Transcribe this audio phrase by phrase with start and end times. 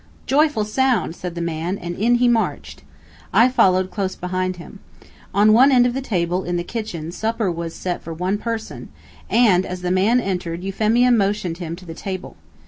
[0.25, 2.81] "Joyful sound!" said the man, and in he marched.
[3.31, 4.79] I followed close behind him.
[5.31, 8.89] On one end of the table, in the kitchen, supper was set for one person,
[9.29, 12.35] and, as the man entered, Euphemia motioned him to the table.